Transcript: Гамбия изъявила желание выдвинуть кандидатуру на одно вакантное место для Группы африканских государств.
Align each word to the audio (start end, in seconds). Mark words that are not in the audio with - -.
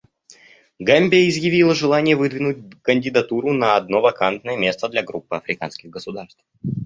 Гамбия 0.81 1.25
изъявила 1.27 1.75
желание 1.75 2.15
выдвинуть 2.15 2.81
кандидатуру 2.81 3.53
на 3.53 3.75
одно 3.75 4.01
вакантное 4.01 4.57
место 4.57 4.89
для 4.89 5.03
Группы 5.03 5.35
африканских 5.35 5.91
государств. 5.91 6.43